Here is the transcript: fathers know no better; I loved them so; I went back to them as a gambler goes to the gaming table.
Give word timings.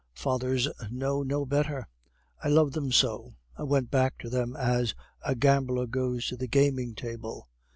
fathers 0.15 0.67
know 0.89 1.21
no 1.21 1.45
better; 1.45 1.87
I 2.43 2.47
loved 2.49 2.73
them 2.73 2.91
so; 2.91 3.35
I 3.55 3.61
went 3.61 3.91
back 3.91 4.17
to 4.21 4.31
them 4.31 4.55
as 4.55 4.95
a 5.23 5.35
gambler 5.35 5.85
goes 5.85 6.25
to 6.29 6.37
the 6.37 6.47
gaming 6.47 6.95
table. 6.95 7.47